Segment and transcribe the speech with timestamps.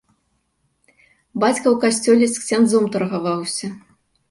[0.87, 3.67] Бацька ў касцёле з ксяндзом таргаваўся.